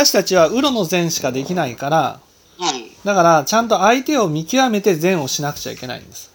[0.00, 2.20] 私たちはウロの善しかできないから。
[3.04, 6.30] だからちゃんと相手を見極めて善をしなくちゃいけないんです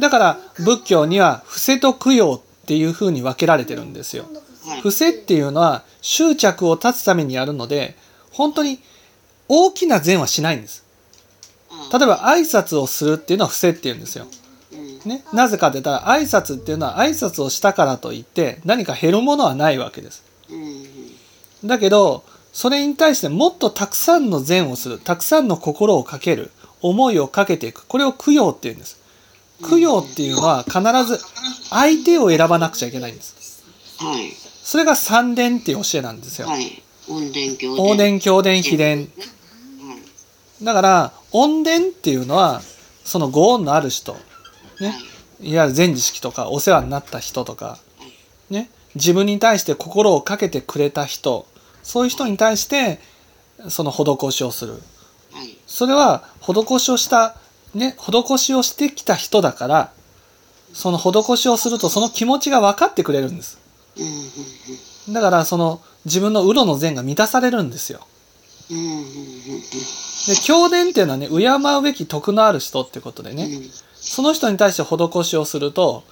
[0.00, 4.24] だから仏教には伏せと供養っていうふうに分けられてるんですよ
[4.64, 4.80] はい。
[4.80, 7.94] 伏せっていうのは執着を断つためにやるので
[8.32, 8.80] 本当に
[9.46, 10.84] 大きな善はしないんです
[11.92, 14.26] 例えば挨拶をするっていうのは伏せっていうんですよ、
[15.04, 20.24] ね、なぜかって言ったら挨拶っていうのは挨拶をしたからといって何か減るものはないわけです
[21.64, 26.50] だけどそれに対してもっとたくさんの善をするたくさんの心をかける
[26.82, 27.86] 思いをかけていく。
[27.86, 29.00] これを供養っていうんです。
[29.68, 31.18] 供養っていうのは必ず
[31.70, 33.64] 相手を選ばなくちゃいけないんです。
[33.98, 34.32] はい。
[34.62, 36.48] それが三伝っていう教えなんですよ。
[36.48, 36.82] はい。
[37.08, 38.98] 温伝教王伝教伝秘伝。
[38.98, 40.64] はい。
[40.64, 42.62] だから恩伝っていうのは
[43.04, 44.16] そのご恩のある人。
[44.80, 44.94] ね。
[45.40, 45.56] い。
[45.56, 47.78] わゆる前知識とかお世話になった人とか。
[48.48, 48.70] ね。
[48.94, 51.46] 自分に対して心をかけてくれた人
[51.82, 53.00] そういう人に対して
[53.68, 54.74] その施しをする。
[55.32, 55.56] はい。
[55.66, 57.36] それは施しをした
[57.74, 59.92] ね施しをしてきた人だから
[60.72, 63.58] その施しをするとその気持ちが分かってくれるんです。
[65.08, 68.00] だからその自分のウロの善が満たされるんですよ。
[68.68, 68.76] で
[70.44, 71.34] 教伝っていうのはね敬
[71.78, 73.70] うべき徳のある人ってことでね、うん。
[73.94, 76.04] その人に対して施しをすると、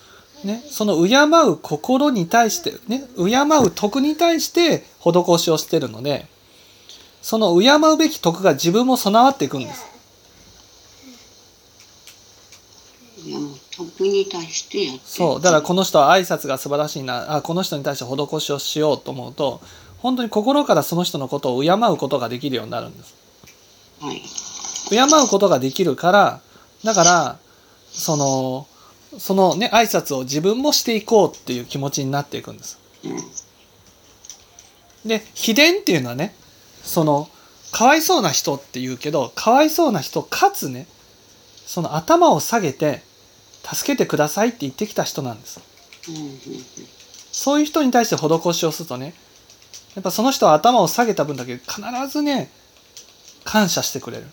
[0.45, 6.27] ね、その敬う心に対して、ね、敬う徳に対して施しをしてるので、
[7.23, 9.98] その敬うべき徳が自分も備わっていくんです。
[14.00, 15.41] に対してやってそう。
[15.41, 19.61] だからこの人は挨拶が素晴らしいな、あ、この人に対して施しをしようと思うと、
[19.98, 22.97] 本当に心からその人のことを敬うことができるようになるん。
[22.97, 23.15] です。
[24.00, 24.22] はい。
[24.91, 26.41] 敬うことができるから、
[26.84, 27.39] だから、
[27.91, 28.67] その、
[29.19, 32.59] そのね、挨拶を自分もしていこうっていう気持ちになっていくん。
[32.59, 32.78] です。
[33.05, 33.25] うん。
[35.05, 36.35] で秘伝っていうのはね
[36.83, 37.29] その
[37.73, 40.87] かわいそうな人って言うけどかわいそうな人かつね
[41.67, 43.03] その頭を下げて
[43.63, 45.61] 助けてくださいって言ってきた人なんです。
[47.31, 49.12] そういう人に対して施しをするとね
[49.95, 52.51] やっぱその人は頭を下げた分だけ必ずね
[53.45, 54.25] 感謝してくれる。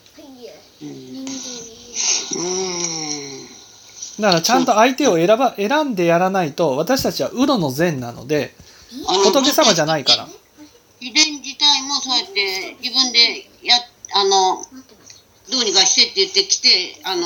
[4.20, 8.56] だからちゃんと相手を選ば選んでやらないと私たちはウロの善なので
[9.26, 10.28] 仏様じゃないから。
[11.00, 13.76] 秘伝自体もそうやって自分でや
[14.14, 14.62] あの
[15.52, 17.22] どうにかしてって言ってきてあの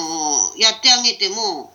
[0.57, 1.71] やってあげても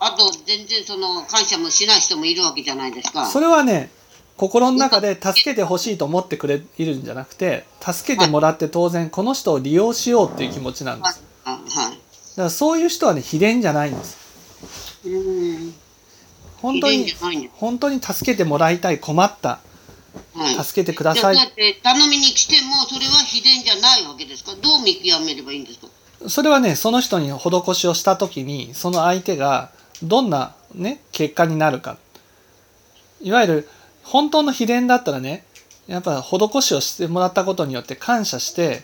[0.00, 3.26] あと全然その感謝もしない人もいるわけじゃないですか。
[3.26, 3.90] それはね
[4.38, 11.14] 心の中で助けてほしいと思ってくれいるんじゃなくて助けてもらって当然この人を利用しようっていう気持ちなんではい
[11.44, 11.66] はい。
[11.66, 11.98] だか
[12.36, 14.16] らそういう人はね秘伝じゃないんです
[15.04, 15.74] うん。
[16.62, 17.06] 本当に
[17.52, 19.69] 本当に助けてもらいたい困ったはい。
[20.62, 21.34] 助けてください。
[21.36, 24.52] そうやって頼みに来てもそれは秘伝じゃないわけですか。
[24.60, 25.88] どう見極めればいいんですか？
[26.28, 29.70] それはねその人に施しをした時にその相手が
[30.02, 31.98] どんなね結果になるか。
[33.22, 33.68] いわゆる
[34.02, 35.44] 本当の秘伝だったらね
[35.86, 38.82] やっぱ施しをしてもらったことによって感謝して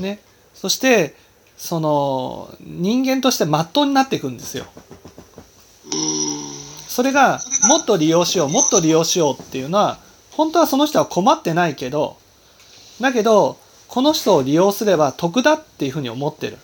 [0.00, 0.20] ね。
[0.54, 1.14] そして
[1.56, 4.66] その人間としてまっとうになっていくんですよ。
[6.88, 7.38] それが
[7.68, 9.98] もっと利用しようもっと利用しようっていうのは
[10.40, 12.16] 本当はその人は困ってないけど
[12.98, 13.58] だけど
[13.88, 16.56] この人を利用すれば得だっていうふうに思ってる。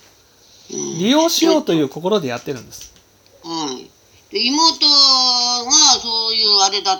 [0.70, 0.98] うん。
[0.98, 2.94] 利用しようという心でやってるんです。
[3.44, 3.90] はい。
[4.32, 6.94] で妹がそういうあれだ